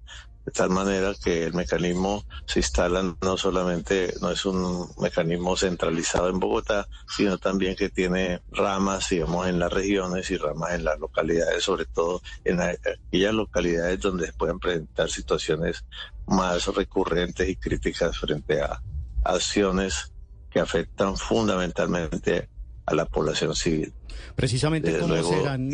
De 0.45 0.51
tal 0.51 0.71
manera 0.71 1.15
que 1.23 1.45
el 1.45 1.55
mecanismo 1.55 2.25
se 2.47 2.59
instala 2.59 3.17
no 3.23 3.37
solamente, 3.37 4.13
no 4.21 4.31
es 4.31 4.45
un 4.45 4.89
mecanismo 4.99 5.57
centralizado 5.57 6.29
en 6.29 6.41
Bogotá, 6.41 6.89
sino 7.17 7.39
también 7.39 7.77
que 7.77 7.91
tiene 7.91 8.43
ramas, 8.51 9.09
digamos, 9.09 9.47
en 9.47 9.59
las 9.59 9.73
regiones 9.73 10.31
y 10.31 10.37
ramas 10.37 10.73
en 10.73 10.85
las 10.85 10.99
localidades, 10.99 11.63
sobre 11.63 11.85
todo 11.87 12.23
en 12.45 12.61
aquellas 12.61 13.35
localidades 13.35 14.01
donde 14.01 14.27
se 14.27 14.33
pueden 14.33 14.59
presentar 14.59 15.09
situaciones 15.09 15.85
más 16.27 16.67
recurrentes 16.67 17.49
y 17.49 17.57
críticas 17.57 18.19
frente 18.19 18.61
a 18.61 18.83
acciones 19.23 20.14
que 20.55 20.61
afectan 20.61 21.17
fundamentalmente 21.17 22.49
a 22.87 22.95
la 22.95 23.07
población 23.07 23.57
civil. 23.57 23.93
Precisamente, 24.37 24.97
¿cómo, 25.01 25.21
serán, 25.25 25.71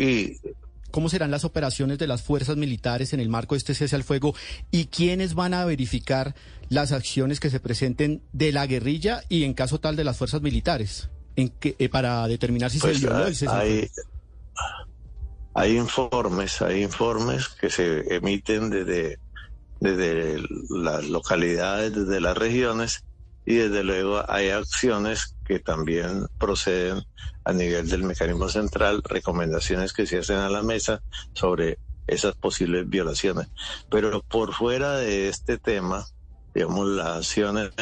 ¿cómo 0.90 1.10
serán 1.10 1.30
las 1.30 1.44
operaciones 1.44 1.98
de 1.98 2.06
las 2.06 2.22
fuerzas 2.22 2.56
militares 2.56 3.12
en 3.12 3.20
el 3.20 3.28
marco 3.28 3.54
de 3.54 3.58
este 3.58 3.74
cese 3.74 3.94
al 3.94 4.04
fuego 4.04 4.34
y 4.70 4.86
quiénes 4.86 5.34
van 5.34 5.52
a 5.52 5.66
verificar 5.66 6.34
las 6.70 6.92
acciones 6.92 7.40
que 7.40 7.50
se 7.50 7.60
presenten 7.60 8.22
de 8.32 8.52
la 8.52 8.66
guerrilla 8.66 9.22
y 9.28 9.44
en 9.44 9.52
caso 9.52 9.80
tal 9.80 9.96
de 9.96 10.04
las 10.04 10.16
fuerzas 10.16 10.40
militares? 10.40 11.10
En 11.36 11.50
que, 11.50 11.76
eh, 11.78 11.90
para 11.90 12.26
determinar 12.26 12.70
si 12.70 12.78
se 12.78 12.86
pues, 12.86 13.00
violó 13.00 13.26
el 13.26 13.36
cese 13.36 13.52
hay, 13.52 13.90
hay 15.52 15.76
informes, 15.76 16.62
hay 16.62 16.82
informes 16.82 17.48
que 17.48 17.68
se 17.68 18.14
emiten 18.14 18.70
desde, 18.70 19.18
desde 19.78 20.42
las 20.70 21.06
localidades, 21.06 21.94
desde 21.94 22.18
las 22.18 22.38
regiones, 22.38 23.04
y 23.50 23.56
desde 23.56 23.82
luego 23.82 24.22
hay 24.28 24.50
acciones 24.50 25.34
que 25.44 25.58
también 25.58 26.28
proceden 26.38 27.02
a 27.44 27.52
nivel 27.52 27.88
del 27.88 28.04
mecanismo 28.04 28.48
central, 28.48 29.02
recomendaciones 29.02 29.92
que 29.92 30.06
se 30.06 30.18
hacen 30.18 30.36
a 30.36 30.48
la 30.48 30.62
mesa 30.62 31.02
sobre 31.32 31.80
esas 32.06 32.36
posibles 32.36 32.88
violaciones. 32.88 33.48
Pero 33.90 34.22
por 34.22 34.54
fuera 34.54 34.98
de 34.98 35.28
este 35.28 35.58
tema, 35.58 36.06
digamos, 36.54 36.90
las 36.90 37.08
acciones 37.08 37.72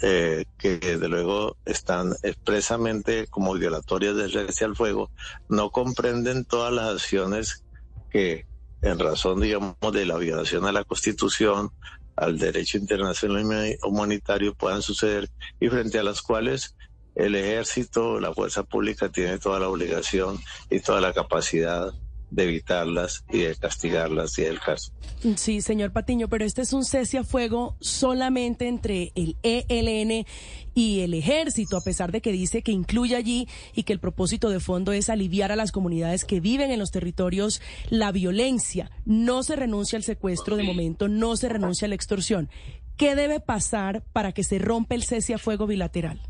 eh, 0.00 0.44
que 0.58 0.78
desde 0.78 1.08
luego 1.08 1.56
están 1.64 2.16
expresamente 2.24 3.28
como 3.28 3.54
violatorias 3.54 4.16
del 4.16 4.32
cese 4.32 4.64
al 4.64 4.74
fuego, 4.74 5.12
no 5.48 5.70
comprenden 5.70 6.44
todas 6.44 6.72
las 6.72 6.94
acciones 6.94 7.64
que 8.10 8.44
en 8.82 8.98
razón, 8.98 9.40
digamos, 9.40 9.76
de 9.92 10.04
la 10.04 10.16
violación 10.16 10.66
a 10.66 10.72
la 10.72 10.82
Constitución, 10.82 11.70
al 12.16 12.38
derecho 12.38 12.78
internacional 12.78 13.76
humanitario 13.82 14.54
puedan 14.54 14.82
suceder 14.82 15.28
y 15.60 15.68
frente 15.68 15.98
a 15.98 16.02
las 16.02 16.22
cuales 16.22 16.76
el 17.14 17.34
ejército, 17.34 18.18
la 18.20 18.34
fuerza 18.34 18.64
pública 18.64 19.08
tiene 19.08 19.38
toda 19.38 19.60
la 19.60 19.68
obligación 19.68 20.40
y 20.70 20.80
toda 20.80 21.00
la 21.00 21.12
capacidad 21.12 21.92
de 22.34 22.44
evitarlas 22.44 23.24
y 23.30 23.38
de 23.38 23.54
castigarlas 23.54 24.32
si 24.32 24.42
es 24.42 24.50
el 24.50 24.60
caso. 24.60 24.92
Sí, 25.36 25.60
señor 25.60 25.92
Patiño, 25.92 26.28
pero 26.28 26.44
este 26.44 26.62
es 26.62 26.72
un 26.72 26.84
cese 26.84 27.18
a 27.18 27.24
fuego 27.24 27.76
solamente 27.80 28.66
entre 28.68 29.12
el 29.14 29.36
ELN 29.42 30.26
y 30.74 31.00
el 31.00 31.14
ejército, 31.14 31.76
a 31.76 31.80
pesar 31.80 32.10
de 32.12 32.20
que 32.20 32.32
dice 32.32 32.62
que 32.62 32.72
incluye 32.72 33.14
allí 33.14 33.48
y 33.74 33.84
que 33.84 33.92
el 33.92 34.00
propósito 34.00 34.50
de 34.50 34.60
fondo 34.60 34.92
es 34.92 35.08
aliviar 35.08 35.52
a 35.52 35.56
las 35.56 35.72
comunidades 35.72 36.24
que 36.24 36.40
viven 36.40 36.70
en 36.70 36.80
los 36.80 36.90
territorios 36.90 37.62
la 37.88 38.10
violencia. 38.12 38.90
No 39.04 39.42
se 39.42 39.56
renuncia 39.56 39.96
al 39.96 40.02
secuestro 40.02 40.56
de 40.56 40.64
momento, 40.64 41.08
no 41.08 41.36
se 41.36 41.48
renuncia 41.48 41.86
a 41.86 41.88
la 41.88 41.94
extorsión. 41.94 42.50
¿Qué 42.96 43.14
debe 43.14 43.40
pasar 43.40 44.02
para 44.12 44.32
que 44.32 44.44
se 44.44 44.58
rompa 44.58 44.94
el 44.94 45.04
cese 45.04 45.34
a 45.34 45.38
fuego 45.38 45.66
bilateral? 45.66 46.20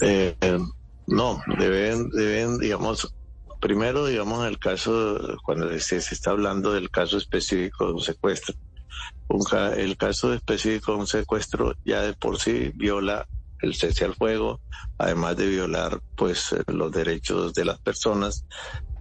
Eh, 0.00 0.34
no, 1.12 1.42
deben, 1.58 2.08
deben, 2.10 2.58
digamos, 2.58 3.14
primero, 3.60 4.06
digamos, 4.06 4.46
el 4.46 4.58
caso, 4.58 5.36
cuando 5.44 5.78
se, 5.78 5.98
está 5.98 6.30
hablando 6.30 6.72
del 6.72 6.90
caso 6.90 7.18
específico 7.18 7.86
de 7.86 7.92
un 7.92 8.00
secuestro, 8.00 8.54
el 9.76 9.96
caso 9.96 10.32
específico 10.32 10.92
de 10.92 10.98
un 10.98 11.06
secuestro 11.06 11.74
ya 11.84 12.02
de 12.02 12.14
por 12.14 12.38
sí 12.38 12.72
viola 12.74 13.26
el 13.60 13.74
cese 13.74 14.04
al 14.04 14.14
fuego, 14.14 14.60
además 14.98 15.36
de 15.36 15.46
violar, 15.46 16.00
pues, 16.16 16.54
los 16.66 16.90
derechos 16.90 17.52
de 17.52 17.64
las 17.66 17.78
personas, 17.78 18.46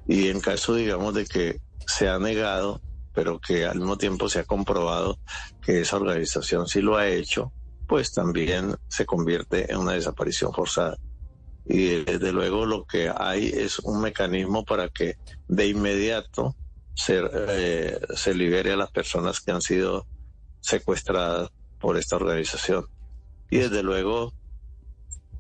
y 0.08 0.28
en 0.28 0.42
caso, 0.42 0.76
digamos, 0.76 1.14
de 1.14 1.26
que 1.26 1.62
se 1.88 2.10
ha 2.10 2.20
negado, 2.20 2.82
pero 3.14 3.40
que 3.40 3.66
al 3.66 3.78
mismo 3.78 3.98
tiempo 3.98 4.30
se 4.30 4.40
ha 4.40 4.44
comprobado 4.44 5.18
que 5.62 5.82
esa 5.82 5.96
organización 5.96 6.68
sí 6.68 6.82
lo 6.82 6.98
ha 6.98 7.08
hecho, 7.08 7.52
pues 7.88 8.12
también 8.12 8.76
se 8.88 9.06
convierte 9.06 9.72
en 9.72 9.80
una 9.80 9.94
desaparición 9.94 10.54
forzada 10.54 10.98
y 11.66 12.04
desde 12.04 12.32
luego 12.32 12.66
lo 12.66 12.86
que 12.86 13.12
hay 13.16 13.48
es 13.48 13.80
un 13.80 14.02
mecanismo 14.02 14.66
para 14.66 14.90
que 14.90 15.16
de 15.48 15.68
inmediato 15.68 16.56
se, 16.94 17.22
eh, 17.32 18.00
se 18.16 18.34
libere 18.34 18.74
a 18.74 18.78
las 18.78 18.92
personas 18.92 19.40
que 19.42 19.52
han 19.52 19.62
sido 19.62 20.06
secuestradas 20.60 21.50
por 21.80 21.98
esta 21.98 22.16
organización. 22.16 22.86
Y 23.50 23.58
desde 23.58 23.84
luego 23.84 24.34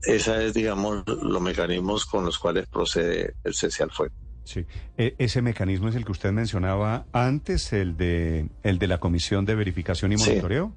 esa 0.03 0.41
es, 0.43 0.53
digamos, 0.53 1.03
los 1.07 1.41
mecanismos 1.41 2.05
con 2.05 2.25
los 2.25 2.39
cuales 2.39 2.67
procede 2.67 3.35
el 3.43 3.53
cese 3.53 3.83
al 3.83 3.91
fuego. 3.91 4.13
Sí, 4.43 4.65
e, 4.97 5.15
ese 5.19 5.41
mecanismo 5.41 5.89
es 5.89 5.95
el 5.95 6.03
que 6.03 6.11
usted 6.11 6.31
mencionaba 6.31 7.05
antes, 7.13 7.71
el 7.73 7.95
de 7.95 8.49
el 8.63 8.79
de 8.79 8.87
la 8.87 8.99
comisión 8.99 9.45
de 9.45 9.55
verificación 9.55 10.11
y 10.11 10.17
monitoreo. 10.17 10.75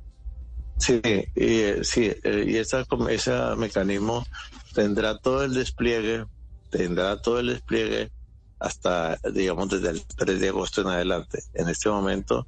Sí, 0.77 1.01
y, 1.37 1.85
sí, 1.85 2.13
eh, 2.23 2.45
y 2.47 2.57
esa, 2.57 2.85
ese 3.09 3.33
mecanismo 3.57 4.27
tendrá 4.75 5.17
todo 5.19 5.45
el 5.45 5.55
despliegue, 5.55 6.27
tendrá 6.71 7.21
todo 7.21 7.41
el 7.41 7.49
despliegue 7.49 8.11
hasta, 8.59 9.19
digamos, 9.33 9.69
desde 9.69 9.91
el 9.91 10.05
3 10.05 10.41
de 10.41 10.49
agosto 10.49 10.81
en 10.81 10.89
adelante. 10.89 11.43
En 11.55 11.69
este 11.69 11.89
momento 11.89 12.47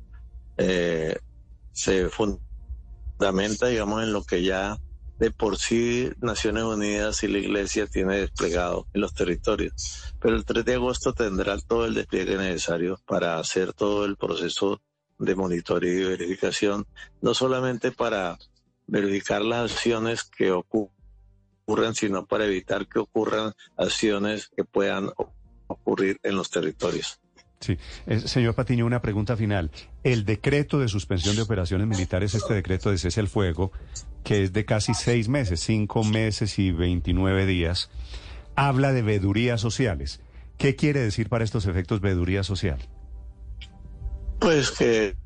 eh, 0.56 1.16
se 1.72 2.08
fundamenta, 2.08 3.68
digamos, 3.68 4.02
en 4.02 4.12
lo 4.12 4.24
que 4.24 4.42
ya 4.42 4.78
de 5.18 5.30
por 5.30 5.56
sí 5.56 6.10
Naciones 6.20 6.64
Unidas 6.64 7.22
y 7.22 7.28
la 7.28 7.38
Iglesia 7.38 7.86
tiene 7.86 8.16
desplegado 8.16 8.86
en 8.92 9.00
los 9.00 9.14
territorios. 9.14 10.14
Pero 10.20 10.36
el 10.36 10.44
3 10.44 10.64
de 10.64 10.74
agosto 10.74 11.12
tendrá 11.12 11.58
todo 11.58 11.86
el 11.86 11.94
despliegue 11.94 12.36
necesario 12.36 13.00
para 13.06 13.38
hacer 13.38 13.72
todo 13.72 14.04
el 14.04 14.16
proceso 14.16 14.80
de 15.18 15.34
monitoreo 15.34 16.00
y 16.00 16.04
verificación, 16.04 16.86
no 17.20 17.34
solamente 17.34 17.90
para 17.92 18.38
verificar 18.86 19.42
las 19.42 19.72
acciones 19.72 20.24
que 20.24 20.52
ocurren, 20.52 21.94
sino 21.94 22.26
para 22.26 22.46
evitar 22.46 22.86
que 22.86 22.98
ocurran 22.98 23.52
acciones 23.76 24.48
que 24.56 24.64
puedan 24.64 25.10
ocurrir 25.66 26.20
en 26.22 26.36
los 26.36 26.50
territorios. 26.50 27.20
Sí. 27.58 27.78
Eh, 28.06 28.20
señor 28.20 28.54
Patiño, 28.54 28.84
una 28.84 29.00
pregunta 29.00 29.36
final. 29.36 29.70
El 30.04 30.24
decreto 30.24 30.78
de 30.78 30.88
suspensión 30.88 31.36
de 31.36 31.42
operaciones 31.42 31.86
militares, 31.86 32.34
este 32.34 32.52
decreto 32.54 32.90
de 32.90 32.98
cese 32.98 33.18
al 33.18 33.28
fuego, 33.28 33.72
que 34.24 34.44
es 34.44 34.52
de 34.52 34.64
casi 34.66 34.92
seis 34.94 35.28
meses, 35.28 35.60
cinco 35.60 36.04
meses 36.04 36.58
y 36.58 36.70
veintinueve 36.70 37.46
días, 37.46 37.90
habla 38.54 38.92
de 38.92 39.02
vedurías 39.02 39.60
sociales. 39.60 40.20
¿Qué 40.58 40.76
quiere 40.76 41.00
decir 41.00 41.28
para 41.28 41.44
estos 41.44 41.66
efectos 41.66 42.00
veduría 42.00 42.42
social? 42.42 42.78
Pues 44.38 44.70
que, 44.70 45.16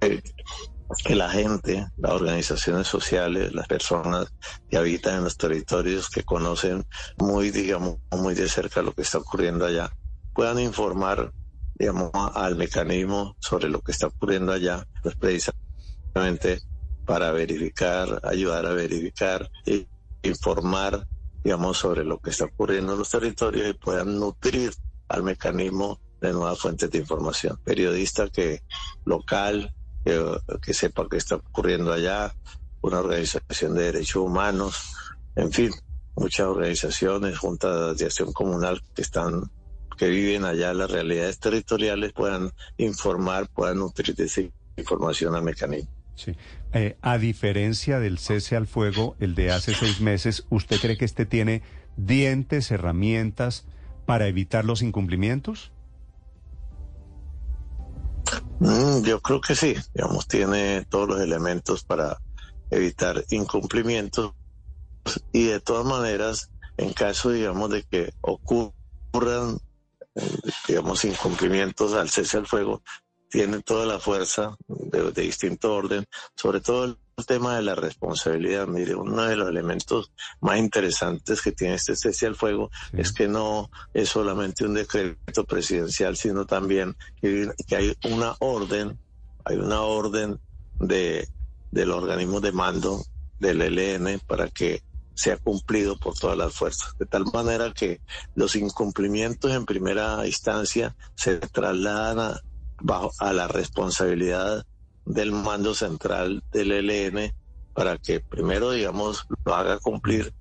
que 0.00 1.14
la 1.14 1.30
gente, 1.30 1.86
las 1.96 2.12
organizaciones 2.12 2.86
sociales, 2.86 3.52
las 3.52 3.66
personas 3.66 4.32
que 4.70 4.76
habitan 4.76 5.16
en 5.16 5.24
los 5.24 5.36
territorios, 5.36 6.08
que 6.08 6.22
conocen 6.22 6.84
muy, 7.18 7.50
digamos, 7.50 7.98
muy 8.10 8.34
de 8.34 8.48
cerca 8.48 8.82
lo 8.82 8.92
que 8.92 9.02
está 9.02 9.18
ocurriendo 9.18 9.66
allá, 9.66 9.90
puedan 10.32 10.60
informar 10.60 11.32
digamos, 11.78 12.10
al 12.34 12.56
mecanismo 12.56 13.36
sobre 13.38 13.68
lo 13.68 13.80
que 13.80 13.92
está 13.92 14.06
ocurriendo 14.06 14.52
allá, 14.52 14.86
pues 15.02 15.14
precisamente 15.16 16.60
para 17.04 17.30
verificar, 17.32 18.20
ayudar 18.24 18.66
a 18.66 18.72
verificar 18.72 19.48
e 19.66 19.86
informar, 20.22 21.06
digamos, 21.44 21.78
sobre 21.78 22.04
lo 22.04 22.18
que 22.18 22.30
está 22.30 22.46
ocurriendo 22.46 22.94
en 22.94 22.98
los 22.98 23.10
territorios 23.10 23.68
y 23.68 23.74
puedan 23.74 24.18
nutrir 24.18 24.72
al 25.08 25.22
mecanismo 25.22 26.00
de 26.20 26.32
nuevas 26.32 26.58
fuentes 26.58 26.90
de 26.90 26.98
información. 26.98 27.58
Periodista 27.64 28.28
que 28.28 28.62
local, 29.04 29.72
que, 30.04 30.22
que 30.62 30.74
sepa 30.74 31.06
qué 31.10 31.16
está 31.16 31.36
ocurriendo 31.36 31.92
allá, 31.92 32.34
una 32.80 33.00
organización 33.00 33.74
de 33.74 33.84
derechos 33.84 34.22
humanos, 34.22 34.92
en 35.34 35.52
fin, 35.52 35.70
muchas 36.14 36.46
organizaciones, 36.46 37.38
juntas 37.38 37.98
de 37.98 38.06
acción 38.06 38.32
comunal 38.32 38.82
que 38.94 39.02
están 39.02 39.50
que 39.96 40.08
viven 40.08 40.44
allá 40.44 40.74
las 40.74 40.90
realidades 40.90 41.38
territoriales 41.38 42.12
puedan 42.12 42.52
informar, 42.76 43.48
puedan 43.48 43.78
nutrir 43.78 44.14
esa 44.20 44.42
información 44.76 45.34
al 45.34 45.42
mecanismo. 45.42 45.90
Sí. 46.14 46.36
Eh, 46.72 46.96
a 47.02 47.18
diferencia 47.18 47.98
del 47.98 48.18
cese 48.18 48.56
al 48.56 48.66
fuego, 48.66 49.16
el 49.20 49.34
de 49.34 49.50
hace 49.50 49.74
seis 49.74 50.00
meses, 50.00 50.46
¿usted 50.50 50.78
cree 50.80 50.96
que 50.96 51.04
este 51.04 51.26
tiene 51.26 51.62
dientes, 51.96 52.70
herramientas 52.70 53.64
para 54.06 54.28
evitar 54.28 54.64
los 54.64 54.82
incumplimientos? 54.82 55.72
Mm, 58.58 59.02
yo 59.04 59.20
creo 59.20 59.40
que 59.40 59.54
sí, 59.54 59.74
digamos, 59.94 60.26
tiene 60.26 60.84
todos 60.88 61.08
los 61.08 61.20
elementos 61.20 61.84
para 61.84 62.18
evitar 62.70 63.24
incumplimientos 63.30 64.32
y 65.32 65.46
de 65.46 65.60
todas 65.60 65.84
maneras, 65.86 66.50
en 66.76 66.92
caso, 66.92 67.30
digamos, 67.30 67.70
de 67.70 67.84
que 67.84 68.12
ocurran 68.22 69.58
digamos, 70.66 71.04
incumplimientos 71.04 71.94
al 71.94 72.10
cese 72.10 72.38
al 72.38 72.46
fuego, 72.46 72.82
tiene 73.36 73.60
toda 73.60 73.84
la 73.84 73.98
fuerza 73.98 74.56
de, 74.66 75.12
distinto 75.12 75.74
orden, 75.74 76.06
sobre 76.34 76.60
todo 76.60 76.84
el 76.86 77.26
tema 77.26 77.56
de 77.56 77.60
la 77.60 77.74
responsabilidad. 77.74 78.66
Mire, 78.66 78.94
uno 78.94 79.24
de 79.24 79.36
los 79.36 79.50
elementos 79.50 80.10
más 80.40 80.58
interesantes 80.58 81.42
que 81.42 81.52
tiene 81.52 81.74
este 81.74 81.96
cese 81.96 82.24
al 82.24 82.34
fuego 82.34 82.70
es 82.94 83.12
que 83.12 83.28
no 83.28 83.68
es 83.92 84.08
solamente 84.08 84.64
un 84.64 84.72
decreto 84.72 85.44
presidencial, 85.44 86.16
sino 86.16 86.46
también 86.46 86.96
que, 87.20 87.50
hay 87.76 87.94
una 88.04 88.34
orden, 88.38 88.98
hay 89.44 89.56
una 89.58 89.82
orden 89.82 90.40
de 90.80 91.28
del 91.70 91.90
organismo 91.90 92.40
de 92.40 92.52
mando 92.52 93.04
del 93.38 93.60
ELN 93.60 94.18
para 94.20 94.48
que 94.48 94.82
se 95.12 95.30
ha 95.30 95.36
cumplido 95.36 95.98
por 95.98 96.14
todas 96.14 96.38
las 96.38 96.54
fuerzas. 96.54 96.96
De 96.96 97.04
tal 97.04 97.26
manera 97.34 97.70
que 97.74 98.00
los 98.34 98.56
incumplimientos 98.56 99.50
en 99.50 99.66
primera 99.66 100.26
instancia 100.26 100.96
se 101.16 101.36
trasladan 101.36 102.18
a, 102.18 102.40
bajo, 102.80 103.12
a 103.18 103.32
la 103.32 103.48
responsabilidad 103.48 104.64
del 105.04 105.32
mando 105.32 105.74
central 105.74 106.42
del 106.52 106.72
ELN 106.72 107.32
para 107.74 107.98
que 107.98 108.20
primero, 108.20 108.70
digamos, 108.70 109.26
lo 109.44 109.54
haga 109.54 109.78
cumplir 109.78 110.32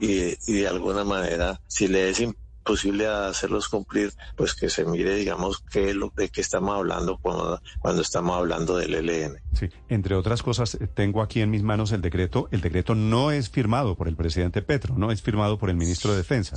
y, 0.00 0.34
y 0.46 0.60
de 0.60 0.68
alguna 0.68 1.04
manera, 1.04 1.60
si 1.66 1.88
le 1.88 2.10
es 2.10 2.20
posible 2.66 3.06
hacerlos 3.06 3.68
cumplir, 3.68 4.12
pues 4.36 4.54
que 4.54 4.68
se 4.68 4.84
mire, 4.84 5.14
digamos, 5.14 5.62
qué 5.70 5.94
lo, 5.94 6.12
de 6.14 6.28
qué 6.28 6.40
estamos 6.42 6.76
hablando 6.76 7.16
cuando, 7.16 7.62
cuando 7.80 8.02
estamos 8.02 8.36
hablando 8.36 8.76
del 8.76 8.94
ELN. 8.94 9.38
Sí, 9.54 9.70
entre 9.88 10.16
otras 10.16 10.42
cosas, 10.42 10.74
eh, 10.74 10.86
tengo 10.88 11.22
aquí 11.22 11.40
en 11.40 11.50
mis 11.50 11.62
manos 11.62 11.92
el 11.92 12.02
decreto. 12.02 12.48
El 12.50 12.60
decreto 12.60 12.94
no 12.94 13.30
es 13.30 13.48
firmado 13.48 13.94
por 13.94 14.08
el 14.08 14.16
presidente 14.16 14.60
Petro, 14.60 14.94
no 14.98 15.12
es 15.12 15.22
firmado 15.22 15.58
por 15.58 15.70
el 15.70 15.76
ministro 15.76 16.10
de 16.10 16.18
Defensa. 16.18 16.56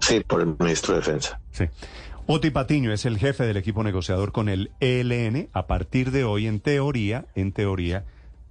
Sí, 0.00 0.20
por 0.26 0.40
el 0.40 0.56
ministro 0.58 0.94
de 0.94 1.00
Defensa. 1.00 1.40
Sí. 1.52 1.64
Oti 2.30 2.50
Patiño 2.50 2.92
es 2.92 3.06
el 3.06 3.16
jefe 3.16 3.44
del 3.44 3.56
equipo 3.56 3.82
negociador 3.82 4.32
con 4.32 4.50
el 4.50 4.70
ELN. 4.80 5.48
A 5.54 5.66
partir 5.66 6.10
de 6.10 6.24
hoy, 6.24 6.46
en 6.46 6.60
teoría, 6.60 7.24
en 7.34 7.52
teoría, 7.52 8.04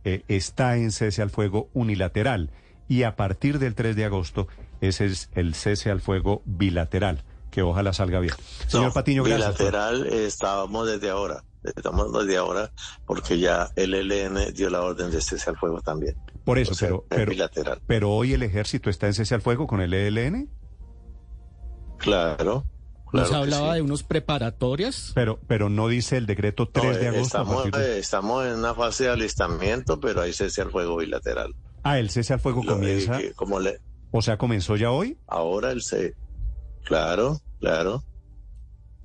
eh, 0.03 0.23
está 0.27 0.77
en 0.77 0.91
cese 0.91 1.21
al 1.21 1.29
fuego 1.29 1.69
unilateral. 1.75 2.49
Y 2.87 3.03
a 3.03 3.15
partir 3.15 3.59
del 3.59 3.75
3 3.75 3.95
de 3.95 4.05
agosto 4.05 4.47
ese 4.81 5.05
es 5.05 5.29
el 5.35 5.53
cese 5.53 5.91
al 5.91 6.01
fuego 6.01 6.41
bilateral, 6.45 7.23
que 7.51 7.61
ojalá 7.61 7.93
salga 7.93 8.19
bien. 8.19 8.33
Señor 8.65 8.93
Patiño, 8.93 9.23
gracias. 9.23 9.59
Bilateral 9.59 10.07
estábamos 10.07 10.87
desde 10.87 11.11
ahora, 11.11 11.43
estamos 11.63 12.11
desde 12.13 12.37
ahora, 12.37 12.71
porque 13.05 13.37
ya 13.37 13.69
el 13.75 13.93
ELN 13.93 14.55
dio 14.55 14.71
la 14.71 14.81
orden 14.81 15.11
de 15.11 15.21
cese 15.21 15.51
al 15.51 15.57
fuego 15.57 15.81
también. 15.81 16.15
Por 16.45 16.57
eso, 16.57 16.73
pero, 16.79 17.05
pero, 17.09 17.29
bilateral. 17.29 17.79
pero 17.85 18.09
hoy 18.09 18.33
el 18.33 18.41
ejército 18.41 18.89
está 18.89 19.05
en 19.05 19.13
cese 19.13 19.35
al 19.35 19.41
fuego 19.41 19.67
con 19.67 19.81
el 19.81 19.93
ELN. 19.93 20.49
Claro. 21.99 22.65
Claro 23.11 23.27
¿Nos 23.27 23.37
hablaba 23.37 23.75
de 23.75 23.81
unos 23.81 24.03
preparatorias? 24.03 25.11
Pero, 25.15 25.39
pero 25.47 25.69
no 25.69 25.87
dice 25.87 26.17
el 26.17 26.25
decreto 26.25 26.67
3 26.67 26.99
de 26.99 27.07
agosto. 27.07 27.41
Estamos, 27.41 27.73
estamos 27.77 28.45
en 28.47 28.55
una 28.55 28.73
fase 28.73 29.05
de 29.05 29.11
alistamiento, 29.11 29.99
pero 29.99 30.21
hay 30.21 30.33
cese 30.33 30.61
al 30.61 30.71
fuego 30.71 30.97
bilateral. 30.97 31.55
Ah, 31.83 31.99
el 31.99 32.09
cese 32.09 32.33
al 32.33 32.41
fuego 32.41 32.63
comienza. 32.65 33.19
como 33.35 33.59
le, 33.59 33.79
o 34.11 34.21
sea, 34.21 34.37
¿comenzó 34.37 34.75
ya 34.75 34.91
hoy? 34.91 35.17
Ahora 35.27 35.71
el 35.71 35.81
C. 35.81 36.15
Claro, 36.83 37.39
claro. 37.59 38.03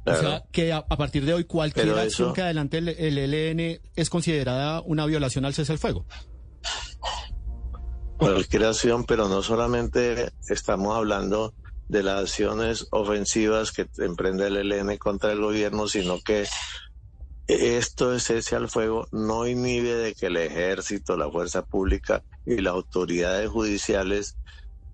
O 0.05 0.15
sea, 0.15 0.45
que 0.51 0.73
a, 0.73 0.85
partir 0.85 1.25
de 1.25 1.33
hoy 1.33 1.45
cualquier 1.45 1.91
acción 1.97 2.33
que 2.33 2.43
adelante 2.43 2.79
el, 2.79 2.89
el, 2.89 3.19
ELN 3.19 3.81
es 3.95 4.11
considerada 4.11 4.81
una 4.81 5.07
violación 5.07 5.45
al 5.45 5.55
cese 5.55 5.73
al 5.73 5.79
fuego. 5.79 6.07
Cualquier 8.17 8.65
acción, 8.65 9.05
pero 9.05 9.29
no 9.29 9.43
solamente 9.43 10.33
estamos 10.49 10.97
hablando 10.97 11.55
de 11.93 12.03
las 12.03 12.23
acciones 12.23 12.89
ofensivas 12.91 13.71
que 13.71 13.87
emprende 13.99 14.47
el 14.47 14.73
ELN 14.73 14.97
contra 14.97 15.31
el 15.31 15.43
gobierno, 15.43 15.89
sino 15.89 16.19
que 16.23 16.47
esto 17.47 18.15
es 18.15 18.25
cese 18.25 18.57
al 18.57 18.71
fuego 18.71 19.07
no 19.13 19.47
inhibe 19.47 19.95
de 19.95 20.15
que 20.15 20.27
el 20.27 20.39
ejército, 20.39 21.19
la 21.19 21.31
fuerza 21.31 21.67
pública 21.67 22.23
y 22.47 22.63
las 22.63 22.73
autoridades 22.73 23.51
judiciales 23.51 24.39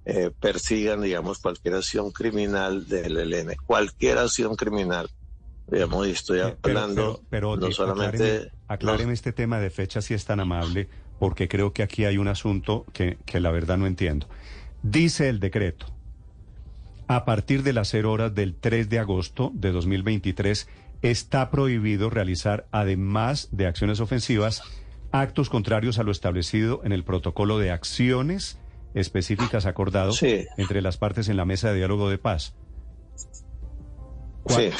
eh, 0.07 0.33
persigan, 0.41 1.01
digamos, 1.01 1.39
cualquier 1.39 1.77
acción 1.77 2.11
criminal 2.11 2.89
del 2.89 3.17
ELN, 3.17 3.55
cualquier 3.65 4.19
acción 4.19 4.57
criminal. 4.57 5.09
Digamos, 5.69 6.09
y 6.09 6.11
estoy 6.11 6.41
hablando 6.41 7.23
pero, 7.31 7.57
no 7.57 7.71
solamente... 7.71 8.51
Acláreme, 8.67 9.13
este 9.13 9.33
tema 9.33 9.61
de 9.61 9.71
fecha 9.71 10.03
si 10.03 10.15
es 10.15 10.25
tan 10.25 10.41
amable, 10.41 10.89
porque 11.21 11.47
creo 11.47 11.73
que 11.73 11.85
aquí 11.85 12.07
hay 12.07 12.19
un 12.19 12.27
asunto 12.27 12.87
que, 12.93 13.19
que 13.25 13.39
la 13.39 13.53
verdad 13.53 13.79
no 13.79 13.87
entiendo. 13.87 14.27
Dice 14.83 15.29
el 15.29 15.39
decreto, 15.39 15.87
a 17.09 17.25
partir 17.25 17.62
de 17.62 17.73
las 17.73 17.88
0 17.88 18.12
horas 18.12 18.35
del 18.35 18.55
3 18.55 18.88
de 18.88 18.99
agosto 18.99 19.51
de 19.55 19.73
2023, 19.73 20.68
está 21.03 21.51
prohibido 21.51 22.11
realizar, 22.11 22.68
además 22.71 23.49
de 23.51 23.66
acciones 23.66 24.01
ofensivas, 24.01 24.62
actos 25.11 25.49
contrarios 25.49 25.99
a 25.99 26.03
lo 26.03 26.12
establecido 26.12 26.83
en 26.85 26.92
el 26.92 27.05
protocolo 27.05 27.59
de 27.59 27.71
acciones 27.71 28.59
específicas 28.94 29.64
acordado 29.64 30.12
entre 30.57 30.83
las 30.83 30.99
partes 30.99 31.29
en 31.29 31.37
la 31.37 31.44
mesa 31.44 31.71
de 31.71 31.79
diálogo 31.79 32.11
de 32.11 32.18
paz. 32.18 32.55
Sí, 34.47 34.71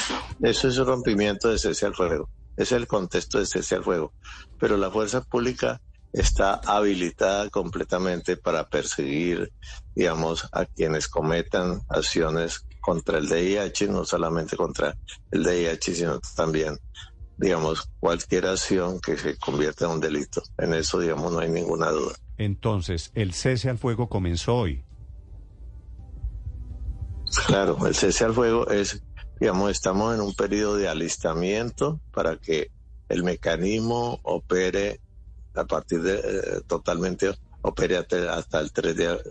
eso 0.41 0.67
es 0.67 0.77
un 0.77 0.87
rompimiento 0.87 1.49
de 1.49 1.57
cese 1.57 1.85
al 1.85 1.95
fuego. 1.95 2.29
Es 2.57 2.71
el 2.71 2.87
contexto 2.87 3.39
de 3.39 3.45
cese 3.45 3.75
al 3.75 3.83
fuego. 3.83 4.13
Pero 4.59 4.77
la 4.77 4.89
fuerza 4.89 5.21
pública 5.21 5.81
está 6.13 6.55
habilitada 6.65 7.49
completamente 7.49 8.37
para 8.37 8.67
perseguir, 8.67 9.51
digamos, 9.95 10.47
a 10.51 10.65
quienes 10.65 11.07
cometan 11.07 11.81
acciones 11.89 12.65
contra 12.81 13.19
el 13.19 13.29
DIH, 13.29 13.87
no 13.87 14.05
solamente 14.05 14.57
contra 14.57 14.97
el 15.31 15.43
DIH, 15.43 15.95
sino 15.95 16.19
también, 16.35 16.79
digamos, 17.37 17.89
cualquier 17.99 18.47
acción 18.47 18.99
que 18.99 19.17
se 19.17 19.37
convierta 19.37 19.85
en 19.85 19.91
un 19.91 19.99
delito. 19.99 20.41
En 20.57 20.73
eso, 20.73 20.99
digamos, 20.99 21.31
no 21.31 21.39
hay 21.39 21.49
ninguna 21.49 21.89
duda. 21.89 22.15
Entonces, 22.37 23.11
el 23.13 23.33
cese 23.33 23.69
al 23.69 23.77
fuego 23.77 24.09
comenzó 24.09 24.55
hoy. 24.55 24.83
Claro, 27.45 27.85
el 27.85 27.93
cese 27.93 28.25
al 28.25 28.33
fuego 28.33 28.67
es, 28.69 29.03
digamos, 29.39 29.69
estamos 29.71 30.15
en 30.15 30.21
un 30.21 30.33
periodo 30.33 30.77
de 30.77 30.87
alistamiento 30.87 31.99
para 32.11 32.37
que 32.37 32.71
el 33.09 33.23
mecanismo 33.23 34.19
opere 34.23 34.99
a 35.59 35.65
partir 35.65 36.01
de 36.01 36.15
eh, 36.15 36.61
totalmente 36.67 37.33
opere 37.61 37.97
hasta, 37.97 38.59
el 38.59 38.71
3 38.71 38.95
de 38.95 39.21